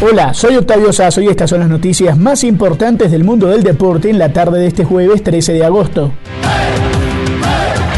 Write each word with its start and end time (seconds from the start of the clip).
Hola, 0.00 0.34
soy 0.34 0.56
Octavio 0.56 0.92
Sazo 0.92 1.20
y 1.20 1.28
estas 1.28 1.48
son 1.48 1.60
las 1.60 1.68
noticias 1.68 2.18
más 2.18 2.42
importantes 2.44 3.12
del 3.12 3.24
mundo 3.24 3.46
del 3.46 3.62
deporte 3.62 4.10
en 4.10 4.18
la 4.18 4.32
tarde 4.32 4.58
de 4.58 4.66
este 4.66 4.84
jueves 4.84 5.22
13 5.22 5.52
de 5.52 5.64
agosto. 5.64 6.12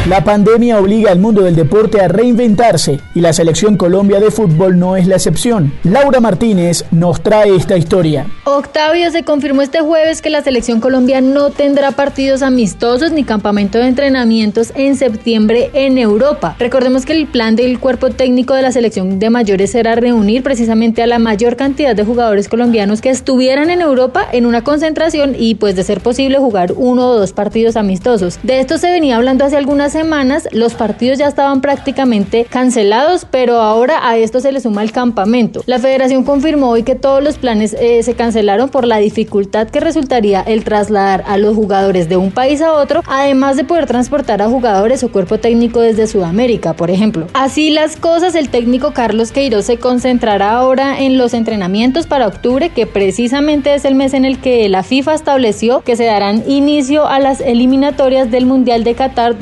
La 0.08 0.22
pandemia 0.22 0.78
obliga 0.78 1.10
al 1.10 1.18
mundo 1.18 1.42
del 1.42 1.56
deporte 1.56 2.00
a 2.00 2.06
reinventarse 2.06 3.00
y 3.12 3.20
la 3.20 3.32
selección 3.32 3.76
Colombia 3.76 4.20
de 4.20 4.30
fútbol 4.30 4.78
no 4.78 4.96
es 4.96 5.08
la 5.08 5.16
excepción. 5.16 5.72
Laura 5.82 6.20
Martínez 6.20 6.84
nos 6.92 7.20
trae 7.20 7.56
esta 7.56 7.76
historia. 7.76 8.24
Octavio, 8.44 9.10
se 9.10 9.24
confirmó 9.24 9.62
este 9.62 9.80
jueves 9.80 10.22
que 10.22 10.30
la 10.30 10.42
selección 10.42 10.80
Colombia 10.80 11.20
no 11.20 11.50
tendrá 11.50 11.90
partidos 11.90 12.42
amistosos 12.42 13.10
ni 13.10 13.24
campamento 13.24 13.78
de 13.78 13.88
entrenamientos 13.88 14.72
en 14.76 14.94
septiembre 14.94 15.70
en 15.72 15.98
Europa. 15.98 16.54
Recordemos 16.60 17.04
que 17.04 17.12
el 17.12 17.26
plan 17.26 17.56
del 17.56 17.80
cuerpo 17.80 18.10
técnico 18.10 18.54
de 18.54 18.62
la 18.62 18.70
selección 18.70 19.18
de 19.18 19.28
mayores 19.28 19.74
era 19.74 19.96
reunir 19.96 20.44
precisamente 20.44 21.02
a 21.02 21.08
la 21.08 21.18
mayor 21.18 21.56
cantidad 21.56 21.96
de 21.96 22.04
jugadores 22.04 22.48
colombianos 22.48 23.00
que 23.00 23.10
estuvieran 23.10 23.70
en 23.70 23.80
Europa 23.80 24.24
en 24.30 24.46
una 24.46 24.62
concentración 24.62 25.34
y 25.36 25.56
pues 25.56 25.74
de 25.74 25.82
ser 25.82 26.00
posible 26.00 26.38
jugar 26.38 26.74
uno 26.76 27.08
o 27.08 27.18
dos 27.18 27.32
partidos 27.32 27.74
amistosos. 27.74 28.38
De 28.44 28.60
esto 28.60 28.78
se 28.78 28.88
venía 28.88 29.16
hablando 29.16 29.44
hace 29.44 29.56
algunas 29.56 29.95
semanas 29.96 30.48
los 30.52 30.74
partidos 30.74 31.18
ya 31.18 31.26
estaban 31.26 31.60
prácticamente 31.60 32.44
cancelados, 32.44 33.26
pero 33.30 33.62
ahora 33.62 34.06
a 34.06 34.18
esto 34.18 34.40
se 34.40 34.52
le 34.52 34.60
suma 34.60 34.82
el 34.82 34.92
campamento. 34.92 35.62
La 35.66 35.78
federación 35.78 36.22
confirmó 36.22 36.68
hoy 36.68 36.82
que 36.82 36.94
todos 36.94 37.22
los 37.22 37.38
planes 37.38 37.74
eh, 37.80 38.02
se 38.02 38.14
cancelaron 38.14 38.68
por 38.68 38.86
la 38.86 38.98
dificultad 38.98 39.68
que 39.68 39.80
resultaría 39.80 40.42
el 40.42 40.64
trasladar 40.64 41.24
a 41.26 41.38
los 41.38 41.54
jugadores 41.54 42.08
de 42.08 42.16
un 42.16 42.30
país 42.30 42.60
a 42.60 42.74
otro, 42.74 43.02
además 43.06 43.56
de 43.56 43.64
poder 43.64 43.86
transportar 43.86 44.42
a 44.42 44.48
jugadores 44.48 45.02
o 45.02 45.10
cuerpo 45.10 45.38
técnico 45.38 45.80
desde 45.80 46.06
Sudamérica, 46.06 46.74
por 46.74 46.90
ejemplo. 46.90 47.26
Así 47.32 47.70
las 47.70 47.96
cosas, 47.96 48.34
el 48.34 48.50
técnico 48.50 48.92
Carlos 48.92 49.32
Queiroz 49.32 49.64
se 49.64 49.78
concentrará 49.78 50.52
ahora 50.52 51.00
en 51.00 51.16
los 51.16 51.32
entrenamientos 51.32 52.06
para 52.06 52.26
octubre, 52.26 52.68
que 52.68 52.86
precisamente 52.86 53.74
es 53.74 53.84
el 53.84 53.94
mes 53.94 54.12
en 54.12 54.24
el 54.24 54.38
que 54.40 54.68
la 54.68 54.82
FIFA 54.82 55.14
estableció 55.14 55.80
que 55.80 55.96
se 55.96 56.04
darán 56.04 56.44
inicio 56.46 57.06
a 57.06 57.18
las 57.18 57.40
eliminatorias 57.40 58.30
del 58.30 58.44
Mundial 58.44 58.84
de 58.84 58.94
Qatar 58.94 59.38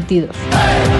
2020. 0.00 0.95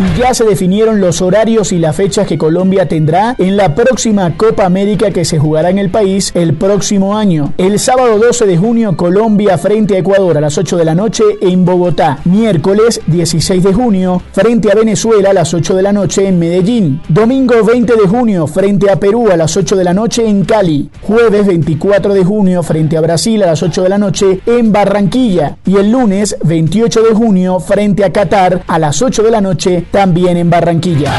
Y 0.00 0.18
ya 0.18 0.32
se 0.32 0.44
definieron 0.44 0.98
los 0.98 1.20
horarios 1.20 1.72
y 1.72 1.78
las 1.78 1.94
fechas 1.94 2.26
que 2.26 2.38
Colombia 2.38 2.88
tendrá 2.88 3.34
en 3.36 3.58
la 3.58 3.74
próxima 3.74 4.34
Copa 4.34 4.64
América 4.64 5.10
que 5.10 5.26
se 5.26 5.38
jugará 5.38 5.68
en 5.68 5.76
el 5.76 5.90
país 5.90 6.30
el 6.34 6.54
próximo 6.54 7.18
año. 7.18 7.52
El 7.58 7.78
sábado 7.78 8.18
12 8.18 8.46
de 8.46 8.56
junio 8.56 8.96
Colombia 8.96 9.58
frente 9.58 9.96
a 9.96 9.98
Ecuador 9.98 10.38
a 10.38 10.40
las 10.40 10.56
8 10.56 10.78
de 10.78 10.86
la 10.86 10.94
noche 10.94 11.22
en 11.42 11.66
Bogotá. 11.66 12.18
Miércoles 12.24 13.02
16 13.08 13.62
de 13.62 13.74
junio 13.74 14.22
frente 14.32 14.72
a 14.72 14.74
Venezuela 14.74 15.30
a 15.30 15.34
las 15.34 15.52
8 15.52 15.76
de 15.76 15.82
la 15.82 15.92
noche 15.92 16.26
en 16.26 16.38
Medellín. 16.38 17.02
Domingo 17.10 17.62
20 17.62 17.94
de 17.94 18.08
junio 18.08 18.46
frente 18.46 18.90
a 18.90 18.98
Perú 18.98 19.28
a 19.30 19.36
las 19.36 19.54
8 19.54 19.76
de 19.76 19.84
la 19.84 19.92
noche 19.92 20.26
en 20.26 20.46
Cali. 20.46 20.88
Jueves 21.02 21.46
24 21.46 22.14
de 22.14 22.24
junio 22.24 22.62
frente 22.62 22.96
a 22.96 23.02
Brasil 23.02 23.42
a 23.42 23.48
las 23.48 23.62
8 23.62 23.82
de 23.82 23.88
la 23.90 23.98
noche 23.98 24.40
en 24.46 24.72
Barranquilla. 24.72 25.58
Y 25.66 25.76
el 25.76 25.90
lunes 25.90 26.38
28 26.42 27.02
de 27.02 27.14
junio 27.14 27.60
frente 27.60 28.02
a 28.02 28.12
Qatar 28.12 28.62
a 28.66 28.78
las 28.78 29.02
8 29.02 29.22
de 29.22 29.30
la 29.30 29.42
noche 29.42 29.84
también 29.90 30.36
en 30.36 30.50
Barranquilla. 30.50 31.12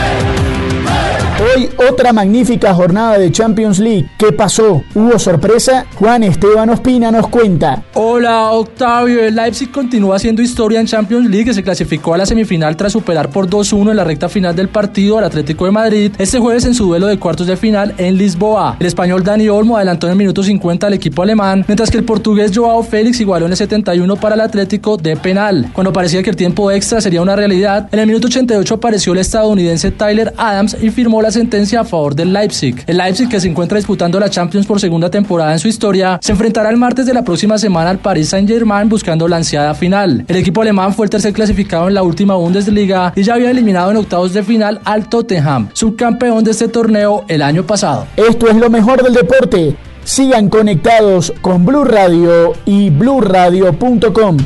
Hoy 1.42 1.68
otra 1.90 2.14
magnífica 2.14 2.72
jornada 2.72 3.18
de 3.18 3.32
Champions 3.32 3.80
League. 3.80 4.08
¿Qué 4.20 4.32
pasó? 4.32 4.84
¿Hubo 4.94 5.18
sorpresa? 5.18 5.88
Juan 5.96 6.22
Esteban 6.22 6.70
Ospina 6.70 7.10
nos 7.10 7.30
cuenta. 7.30 7.84
Hola 7.96 8.52
Octavio, 8.52 9.24
el 9.24 9.36
Leipzig 9.36 9.72
continúa 9.72 10.18
haciendo 10.18 10.44
historia 10.44 10.80
en 10.80 10.86
Champions 10.86 11.28
League 11.28 11.46
que 11.46 11.56
se 11.56 11.64
clasificó 11.64 12.14
a 12.14 12.20
la 12.20 12.28
semifinal 12.28 12.78
tras 12.78 12.92
superar 12.92 13.32
por 13.32 13.50
2-1 13.50 13.90
en 13.90 13.98
la 13.98 14.04
recta 14.04 14.30
final 14.30 14.56
del 14.56 14.70
partido 14.70 15.18
al 15.18 15.24
Atlético 15.24 15.66
de 15.66 15.72
Madrid 15.72 16.12
este 16.20 16.38
jueves 16.38 16.66
en 16.66 16.76
su 16.76 16.86
duelo 16.86 17.08
de 17.08 17.18
cuartos 17.18 17.48
de 17.48 17.58
final 17.58 17.96
en 17.98 18.18
Lisboa. 18.18 18.78
El 18.80 18.86
español 18.86 19.24
Dani 19.24 19.50
Olmo 19.50 19.78
adelantó 19.78 20.06
en 20.06 20.12
el 20.12 20.18
minuto 20.20 20.44
50 20.44 20.86
al 20.86 20.94
equipo 20.94 21.24
alemán, 21.24 21.66
mientras 21.68 21.90
que 21.90 21.98
el 21.98 22.04
portugués 22.04 22.52
Joao 22.54 22.84
Félix 22.84 23.20
igualó 23.20 23.48
en 23.48 23.54
el 23.54 23.58
71 23.58 24.16
para 24.18 24.36
el 24.36 24.42
Atlético 24.42 24.96
de 24.96 25.18
penal. 25.18 25.72
Cuando 25.74 25.92
parecía 25.92 26.22
que 26.22 26.30
el 26.30 26.36
tiempo 26.36 26.70
extra 26.70 27.02
sería 27.02 27.24
una 27.24 27.36
realidad, 27.36 27.90
en 27.92 27.98
el 27.98 28.06
minuto 28.06 28.28
88 28.28 28.76
apareció 28.76 29.14
el 29.14 29.20
estadounidense 29.20 29.90
Tyler 29.90 30.36
Adams 30.38 30.78
y 30.80 30.92
firmó 30.92 31.20
la 31.20 31.31
sentencia 31.32 31.82
a 31.82 31.86
favor 31.86 32.16
del 32.16 32.34
Leipzig. 32.34 32.84
El 32.88 32.98
Leipzig, 32.98 33.30
que 33.30 33.40
se 33.40 33.48
encuentra 33.48 33.78
disputando 33.78 34.20
la 34.20 34.30
Champions 34.30 34.66
por 34.66 34.80
segunda 34.80 35.10
temporada 35.10 35.54
en 35.54 35.60
su 35.60 35.68
historia, 35.68 36.20
se 36.22 36.32
enfrentará 36.32 36.70
el 36.70 36.78
martes 36.78 37.06
de 37.06 37.14
la 37.14 37.24
próxima 37.24 37.58
semana 37.58 37.90
al 37.90 38.00
Paris 38.00 38.30
Saint-Germain 38.30 38.90
buscando 38.90 39.28
la 39.28 39.38
ansiada 39.38 39.74
final. 39.74 40.26
El 40.28 40.36
equipo 40.36 40.62
alemán 40.62 40.94
fue 40.94 41.06
el 41.06 41.10
tercer 41.10 41.34
clasificado 41.34 41.88
en 41.88 41.94
la 41.94 42.04
última 42.04 42.36
Bundesliga 42.36 43.14
y 43.16 43.24
ya 43.24 43.36
había 43.36 43.52
eliminado 43.52 43.92
en 43.92 43.98
octavos 43.98 44.34
de 44.34 44.44
final 44.44 44.82
al 44.84 45.10
Tottenham, 45.10 45.70
subcampeón 45.74 46.44
de 46.44 46.52
este 46.52 46.68
torneo 46.68 47.26
el 47.28 47.42
año 47.42 47.66
pasado. 47.66 48.08
Esto 48.16 48.48
es 48.50 48.56
lo 48.56 48.70
mejor 48.70 49.04
del 49.04 49.14
deporte. 49.14 49.76
Sigan 50.04 50.50
conectados 50.50 51.34
con 51.42 51.66
Blue 51.66 51.84
Radio 51.84 52.54
y 52.66 52.90
bluradio.com. 52.90 54.38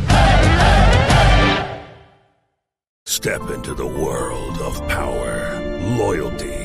Step 3.07 3.41
into 3.53 3.73
the 3.73 3.85
world 3.85 4.59
of 4.61 4.81
power, 4.87 5.61
loyalty, 5.97 6.64